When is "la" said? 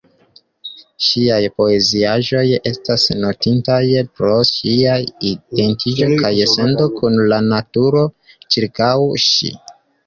7.35-7.43